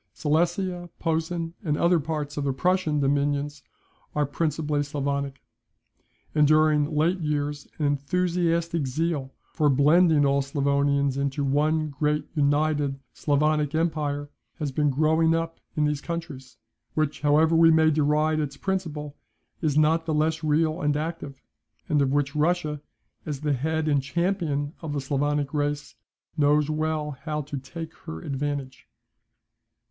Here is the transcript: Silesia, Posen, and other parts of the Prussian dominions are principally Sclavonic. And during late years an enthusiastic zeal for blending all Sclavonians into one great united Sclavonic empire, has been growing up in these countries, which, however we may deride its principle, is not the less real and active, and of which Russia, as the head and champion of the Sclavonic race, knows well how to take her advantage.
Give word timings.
Silesia, 0.15 0.89
Posen, 0.97 1.53
and 1.63 1.77
other 1.77 1.99
parts 1.99 2.35
of 2.35 2.43
the 2.43 2.53
Prussian 2.53 2.99
dominions 3.01 3.61
are 4.15 4.25
principally 4.25 4.79
Sclavonic. 4.81 5.43
And 6.33 6.47
during 6.47 6.95
late 6.95 7.19
years 7.19 7.67
an 7.77 7.85
enthusiastic 7.85 8.87
zeal 8.87 9.35
for 9.53 9.69
blending 9.69 10.25
all 10.25 10.41
Sclavonians 10.41 11.17
into 11.17 11.43
one 11.43 11.91
great 11.91 12.27
united 12.33 12.99
Sclavonic 13.13 13.75
empire, 13.75 14.31
has 14.55 14.71
been 14.71 14.89
growing 14.89 15.35
up 15.35 15.59
in 15.77 15.85
these 15.85 16.01
countries, 16.01 16.57
which, 16.95 17.21
however 17.21 17.55
we 17.55 17.69
may 17.69 17.91
deride 17.91 18.39
its 18.39 18.57
principle, 18.57 19.15
is 19.61 19.77
not 19.77 20.07
the 20.07 20.15
less 20.15 20.43
real 20.43 20.81
and 20.81 20.97
active, 20.97 21.43
and 21.87 22.01
of 22.01 22.11
which 22.11 22.35
Russia, 22.35 22.81
as 23.27 23.41
the 23.41 23.53
head 23.53 23.87
and 23.87 24.01
champion 24.01 24.73
of 24.81 24.93
the 24.93 24.99
Sclavonic 24.99 25.53
race, 25.53 25.93
knows 26.37 26.71
well 26.71 27.11
how 27.11 27.43
to 27.43 27.59
take 27.59 27.93
her 28.07 28.19
advantage. 28.23 28.87